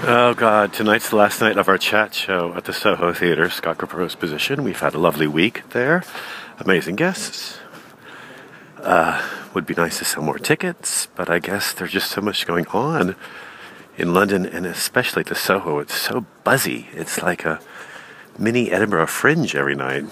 Oh 0.00 0.32
God! 0.32 0.72
Tonight's 0.72 1.10
the 1.10 1.16
last 1.16 1.40
night 1.40 1.58
of 1.58 1.68
our 1.68 1.76
chat 1.76 2.14
show 2.14 2.54
at 2.54 2.66
the 2.66 2.72
Soho 2.72 3.12
Theatre, 3.12 3.50
Scott 3.50 3.78
Capurro's 3.78 4.14
Position. 4.14 4.62
We've 4.62 4.78
had 4.78 4.94
a 4.94 4.98
lovely 4.98 5.26
week 5.26 5.68
there, 5.70 6.04
amazing 6.60 6.94
guests. 6.94 7.58
Uh, 8.80 9.20
would 9.54 9.66
be 9.66 9.74
nice 9.74 9.98
to 9.98 10.04
sell 10.04 10.22
more 10.22 10.38
tickets, 10.38 11.08
but 11.16 11.28
I 11.28 11.40
guess 11.40 11.72
there's 11.72 11.90
just 11.90 12.12
so 12.12 12.20
much 12.20 12.46
going 12.46 12.68
on 12.68 13.16
in 13.96 14.14
London, 14.14 14.46
and 14.46 14.64
especially 14.66 15.24
the 15.24 15.34
Soho. 15.34 15.80
It's 15.80 15.94
so 15.94 16.24
buzzy. 16.44 16.86
It's 16.92 17.20
like 17.20 17.44
a 17.44 17.60
mini 18.38 18.70
Edinburgh 18.70 19.08
Fringe 19.08 19.56
every 19.56 19.74
night. 19.74 20.04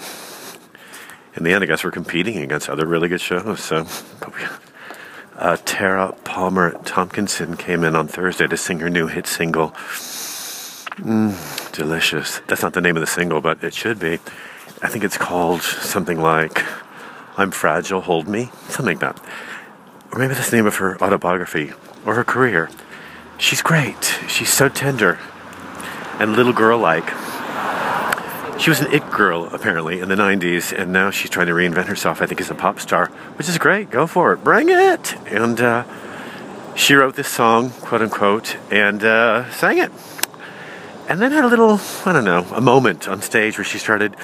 In 1.35 1.43
the 1.43 1.53
end, 1.53 1.63
I 1.63 1.67
guess 1.67 1.85
we're 1.85 1.91
competing 1.91 2.37
against 2.39 2.69
other 2.69 2.85
really 2.85 3.07
good 3.07 3.21
shows. 3.21 3.61
So, 3.61 3.87
uh, 5.37 5.57
Tara 5.65 6.13
Palmer 6.23 6.71
Tomkinson 6.83 7.57
came 7.57 7.83
in 7.83 7.95
on 7.95 8.07
Thursday 8.07 8.47
to 8.47 8.57
sing 8.57 8.79
her 8.79 8.89
new 8.89 9.07
hit 9.07 9.27
single. 9.27 9.69
Mm, 10.97 11.71
delicious. 11.73 12.41
That's 12.47 12.63
not 12.63 12.73
the 12.73 12.81
name 12.81 12.97
of 12.97 13.01
the 13.01 13.07
single, 13.07 13.39
but 13.39 13.63
it 13.63 13.73
should 13.73 13.99
be. 13.99 14.13
I 14.81 14.89
think 14.89 15.03
it's 15.03 15.17
called 15.17 15.61
something 15.61 16.19
like 16.19 16.63
I'm 17.37 17.51
Fragile, 17.51 18.01
Hold 18.01 18.27
Me, 18.27 18.49
something 18.67 18.97
like 18.97 18.99
that. 18.99 19.23
Or 20.11 20.19
maybe 20.19 20.33
that's 20.33 20.49
the 20.49 20.57
name 20.57 20.65
of 20.65 20.77
her 20.77 21.01
autobiography 21.01 21.71
or 22.05 22.15
her 22.15 22.23
career. 22.23 22.69
She's 23.37 23.61
great. 23.61 24.17
She's 24.27 24.49
so 24.49 24.69
tender 24.69 25.19
and 26.19 26.35
little 26.35 26.53
girl 26.53 26.79
like. 26.79 27.05
She 28.59 28.71
was 28.71 28.81
an 28.81 28.91
it 28.91 29.09
girl, 29.11 29.45
apparently, 29.53 29.99
in 29.99 30.09
the 30.09 30.15
90s, 30.15 30.73
and 30.77 30.91
now 30.91 31.11
she's 31.11 31.29
trying 31.29 31.45
to 31.45 31.53
reinvent 31.53 31.85
herself, 31.85 32.23
I 32.23 32.25
think, 32.25 32.41
as 32.41 32.49
a 32.49 32.55
pop 32.55 32.79
star, 32.79 33.05
which 33.35 33.47
is 33.47 33.57
great. 33.59 33.91
Go 33.91 34.07
for 34.07 34.33
it. 34.33 34.43
Bring 34.43 34.69
it. 34.69 35.15
And 35.27 35.61
uh, 35.61 35.83
she 36.75 36.95
wrote 36.95 37.15
this 37.15 37.27
song, 37.27 37.69
quote 37.69 38.01
unquote, 38.01 38.57
and 38.71 39.03
uh, 39.03 39.49
sang 39.51 39.77
it. 39.77 39.91
And 41.07 41.21
then 41.21 41.31
had 41.31 41.43
a 41.43 41.47
little, 41.47 41.79
I 42.03 42.13
don't 42.13 42.25
know, 42.25 42.47
a 42.51 42.59
moment 42.59 43.07
on 43.07 43.21
stage 43.21 43.59
where 43.59 43.65
she 43.65 43.77
started 43.77 44.15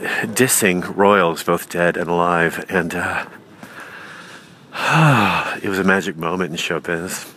dissing 0.00 0.96
royals, 0.96 1.42
both 1.42 1.68
dead 1.68 1.96
and 1.96 2.08
alive. 2.08 2.64
And 2.68 2.94
uh, 2.94 3.26
it 5.62 5.68
was 5.68 5.80
a 5.80 5.84
magic 5.84 6.16
moment 6.16 6.52
in 6.52 6.56
showbiz. 6.56 7.28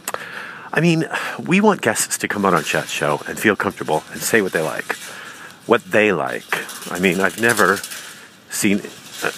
I 0.72 0.82
mean, 0.82 1.10
we 1.40 1.62
want 1.62 1.82
guests 1.82 2.20
to 2.20 2.28
come 2.28 2.46
on 2.46 2.54
our 2.54 2.62
chat 2.62 2.88
show 2.88 3.24
and 3.28 3.40
feel 3.40 3.56
comfortable 3.56 4.04
and 4.12 4.22
say 4.22 4.44
what 4.44 4.52
they 4.52 4.62
like 4.62 4.96
what 5.66 5.84
they 5.84 6.12
like. 6.12 6.92
I 6.92 7.00
mean, 7.00 7.20
I've 7.20 7.40
never 7.42 7.78
seen 8.50 8.82
uh, 9.24 9.32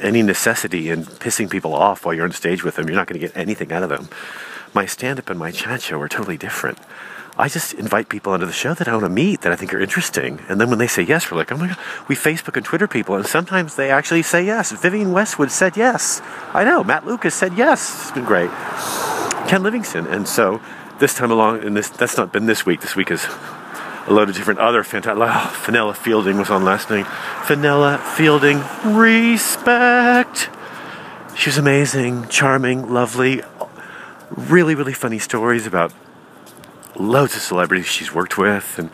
any 0.00 0.22
necessity 0.22 0.90
in 0.90 1.04
pissing 1.04 1.50
people 1.50 1.74
off 1.74 2.04
while 2.04 2.14
you're 2.14 2.24
on 2.24 2.32
stage 2.32 2.64
with 2.64 2.76
them. 2.76 2.88
You're 2.88 2.96
not 2.96 3.06
going 3.06 3.20
to 3.20 3.26
get 3.26 3.36
anything 3.36 3.72
out 3.72 3.82
of 3.82 3.88
them. 3.88 4.08
My 4.74 4.86
stand 4.86 5.18
up 5.18 5.30
and 5.30 5.38
my 5.38 5.50
chat 5.50 5.82
show 5.82 6.00
are 6.00 6.08
totally 6.08 6.36
different. 6.36 6.78
I 7.36 7.48
just 7.48 7.74
invite 7.74 8.08
people 8.08 8.32
onto 8.32 8.44
the 8.44 8.52
show 8.52 8.74
that 8.74 8.86
I 8.86 8.92
want 8.92 9.04
to 9.04 9.08
meet 9.10 9.42
that 9.42 9.52
I 9.52 9.56
think 9.56 9.72
are 9.72 9.80
interesting. 9.80 10.40
And 10.48 10.60
then 10.60 10.68
when 10.68 10.78
they 10.78 10.86
say 10.86 11.02
yes, 11.02 11.30
we're 11.30 11.38
like, 11.38 11.50
oh 11.50 11.56
my 11.56 11.68
God, 11.68 11.78
we 12.08 12.14
Facebook 12.14 12.56
and 12.56 12.64
Twitter 12.66 12.86
people. 12.86 13.14
And 13.14 13.24
sometimes 13.24 13.76
they 13.76 13.90
actually 13.90 14.22
say 14.22 14.44
yes. 14.44 14.72
Vivienne 14.72 15.12
Westwood 15.12 15.50
said 15.50 15.76
yes. 15.76 16.20
I 16.52 16.64
know. 16.64 16.84
Matt 16.84 17.06
Lucas 17.06 17.34
said 17.34 17.56
yes. 17.56 18.02
It's 18.02 18.10
been 18.10 18.24
great. 18.24 18.50
Ken 19.48 19.62
Livingstone. 19.62 20.06
And 20.06 20.28
so 20.28 20.60
this 20.98 21.14
time 21.14 21.30
along, 21.30 21.64
and 21.64 21.76
this 21.76 21.88
that's 21.88 22.16
not 22.16 22.32
been 22.32 22.46
this 22.46 22.66
week. 22.66 22.82
This 22.82 22.94
week 22.94 23.10
is 23.10 23.24
a 24.10 24.12
load 24.12 24.28
of 24.28 24.34
different 24.34 24.58
other 24.58 24.82
fantastic. 24.82 25.22
Oh, 25.22 25.48
Fenella 25.62 25.94
Fielding 25.94 26.36
was 26.38 26.50
on 26.50 26.64
last 26.64 26.90
night. 26.90 27.06
Fenella 27.46 27.98
Fielding, 28.16 28.62
respect. 28.84 30.50
She 31.36 31.48
was 31.48 31.56
amazing, 31.56 32.26
charming, 32.28 32.92
lovely. 32.92 33.42
Really, 34.30 34.74
really 34.74 34.92
funny 34.92 35.20
stories 35.20 35.64
about 35.66 35.92
loads 36.96 37.36
of 37.36 37.42
celebrities 37.42 37.86
she's 37.86 38.12
worked 38.12 38.36
with 38.36 38.78
and 38.78 38.90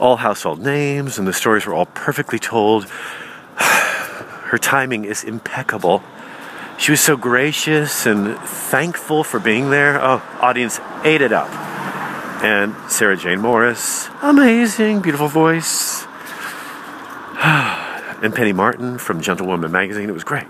all 0.00 0.16
household 0.16 0.60
names, 0.60 1.18
and 1.18 1.28
the 1.28 1.32
stories 1.34 1.66
were 1.66 1.74
all 1.74 1.86
perfectly 1.86 2.38
told. 2.38 2.86
Her 3.56 4.58
timing 4.58 5.04
is 5.04 5.24
impeccable. 5.24 6.02
She 6.78 6.90
was 6.90 7.00
so 7.00 7.18
gracious 7.18 8.06
and 8.06 8.38
thankful 8.38 9.24
for 9.24 9.38
being 9.38 9.70
there. 9.70 10.02
Oh, 10.02 10.22
audience 10.40 10.80
ate 11.04 11.20
it 11.20 11.32
up 11.32 11.63
and 12.44 12.76
Sarah 12.90 13.16
Jane 13.16 13.40
Morris, 13.40 14.10
amazing, 14.20 15.00
beautiful 15.00 15.28
voice. 15.28 16.04
and 17.42 18.34
Penny 18.34 18.52
Martin 18.52 18.98
from 18.98 19.22
Gentlewoman 19.22 19.72
magazine, 19.72 20.10
it 20.10 20.12
was 20.12 20.24
great. 20.24 20.46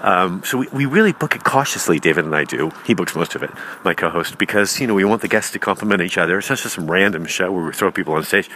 Um, 0.00 0.42
so 0.42 0.58
we, 0.58 0.66
we 0.72 0.84
really 0.84 1.12
book 1.12 1.36
it 1.36 1.44
cautiously, 1.44 2.00
David 2.00 2.24
and 2.24 2.34
I 2.34 2.42
do. 2.42 2.72
He 2.84 2.94
books 2.94 3.14
most 3.14 3.36
of 3.36 3.44
it, 3.44 3.52
my 3.84 3.94
co-host, 3.94 4.36
because, 4.36 4.80
you 4.80 4.88
know, 4.88 4.94
we 4.94 5.04
want 5.04 5.22
the 5.22 5.28
guests 5.28 5.52
to 5.52 5.60
compliment 5.60 6.02
each 6.02 6.18
other. 6.18 6.38
It's 6.38 6.50
not 6.50 6.58
just 6.58 6.74
some 6.74 6.90
random 6.90 7.24
show 7.26 7.52
where 7.52 7.64
we 7.64 7.72
throw 7.72 7.92
people 7.92 8.14
on 8.14 8.24
stage. 8.24 8.50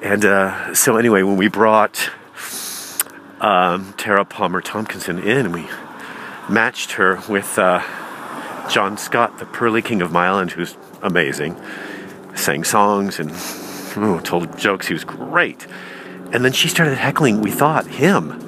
And 0.00 0.24
uh, 0.24 0.72
so 0.76 0.98
anyway, 0.98 1.22
when 1.22 1.36
we 1.36 1.48
brought 1.48 2.12
um, 3.40 3.92
Tara 3.96 4.24
Palmer 4.24 4.62
Tomkinson 4.62 5.20
in, 5.20 5.50
we 5.50 5.66
matched 6.48 6.92
her 6.92 7.20
with 7.28 7.58
uh, 7.58 7.82
John 8.68 8.96
Scott, 8.96 9.38
the 9.38 9.46
pearly 9.46 9.82
king 9.82 10.02
of 10.02 10.12
my 10.12 10.26
island, 10.26 10.52
who's 10.52 10.76
amazing. 11.02 11.56
Sang 12.34 12.64
songs 12.64 13.18
and 13.18 13.30
ooh, 13.96 14.20
told 14.20 14.58
jokes. 14.58 14.88
He 14.88 14.94
was 14.94 15.04
great. 15.04 15.66
And 16.32 16.44
then 16.44 16.52
she 16.52 16.68
started 16.68 16.96
heckling, 16.96 17.40
we 17.40 17.50
thought, 17.50 17.86
him 17.86 18.38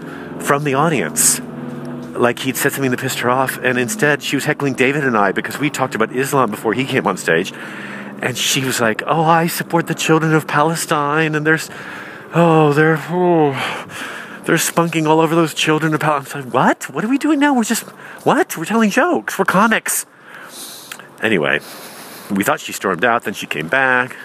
from 0.41 0.65
the 0.65 0.75
audience. 0.75 1.41
Like 1.41 2.41
he'd 2.41 2.57
said 2.57 2.73
something 2.73 2.91
that 2.91 3.01
pissed 3.01 3.21
her 3.21 3.31
off. 3.31 3.57
And 3.59 3.79
instead, 3.79 4.23
she 4.23 4.37
was 4.37 4.45
heckling 4.45 4.75
David 4.75 5.05
and 5.05 5.17
I 5.17 5.33
because 5.33 5.59
we 5.59 5.71
talked 5.71 5.95
about 5.95 6.15
Islam 6.15 6.51
before 6.51 6.75
he 6.75 6.85
came 6.85 7.07
on 7.07 7.17
stage. 7.17 7.53
And 8.23 8.37
she 8.37 8.63
was 8.63 8.81
like, 8.81 9.03
oh, 9.07 9.23
I 9.23 9.47
support 9.47 9.87
the 9.87 9.95
children 9.95 10.35
of 10.35 10.47
Palestine. 10.47 11.35
And 11.35 11.47
there's, 11.47 11.71
oh, 12.35 12.75
they're, 12.75 12.99
oh, 13.09 13.55
they're 14.45 14.57
spunking 14.57 15.07
all 15.07 15.21
over 15.21 15.35
those 15.35 15.55
children 15.55 15.95
of 15.95 16.01
Palestine. 16.01 16.51
What? 16.51 16.91
What 16.91 17.05
are 17.05 17.09
we 17.09 17.19
doing 17.19 17.39
now? 17.39 17.55
We're 17.55 17.65
just, 17.65 17.85
what? 18.25 18.57
We're 18.57 18.65
telling 18.65 18.91
jokes. 18.91 19.39
We're 19.39 19.45
comics. 19.45 20.07
Anyway, 21.23 21.61
we 22.31 22.45
thought 22.45 22.61
she 22.61 22.73
stormed 22.73 23.05
out, 23.05 23.25
then 23.25 23.35
she 23.35 23.47
came 23.47 23.69
back. 23.69 24.17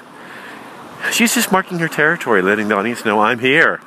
She's 1.12 1.36
just 1.36 1.52
marking 1.52 1.80
her 1.80 1.88
territory, 1.88 2.42
letting 2.42 2.70
the 2.70 2.76
audience 2.76 3.06
know 3.06 3.20
I'm 3.20 3.40
here. 3.40 3.82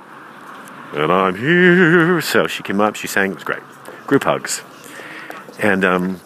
And 0.92 1.10
I'm 1.10 1.36
here. 1.36 2.20
So 2.20 2.46
she 2.46 2.62
came 2.62 2.80
up, 2.80 2.96
she 2.96 3.06
sang, 3.06 3.32
it 3.32 3.34
was 3.34 3.44
great. 3.44 3.62
Group 4.06 4.24
hugs. 4.24 4.62
And 5.58 5.84
um, 5.84 6.20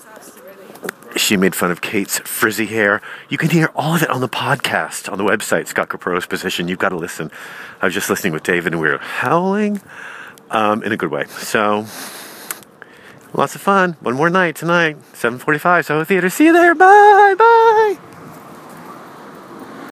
she 1.18 1.36
made 1.36 1.54
fun 1.54 1.70
of 1.70 1.80
Kate's 1.80 2.18
frizzy 2.20 2.66
hair. 2.66 3.00
You 3.28 3.38
can 3.38 3.50
hear 3.50 3.70
all 3.74 3.94
of 3.94 4.02
it 4.02 4.10
on 4.10 4.20
the 4.20 4.28
podcast 4.28 5.10
on 5.10 5.18
the 5.18 5.24
website, 5.24 5.66
Scott 5.66 5.88
Capurro's 5.88 6.26
Position. 6.26 6.68
You've 6.68 6.78
got 6.78 6.90
to 6.90 6.96
listen. 6.96 7.30
I 7.80 7.86
was 7.86 7.94
just 7.94 8.10
listening 8.10 8.32
with 8.32 8.42
David 8.42 8.72
and 8.72 8.80
we 8.82 8.88
were 8.88 8.98
howling 8.98 9.80
um, 10.50 10.82
in 10.82 10.92
a 10.92 10.96
good 10.96 11.10
way. 11.10 11.24
So 11.26 11.86
Lots 13.34 13.54
of 13.54 13.62
fun. 13.62 13.96
One 14.00 14.14
more 14.14 14.28
night 14.28 14.56
tonight, 14.56 14.98
7:45 15.14 15.86
Soho 15.86 16.04
Theatre. 16.04 16.28
See 16.28 16.44
you 16.46 16.52
there. 16.52 16.74
Bye. 16.74 17.34
Bye. 17.38 18.11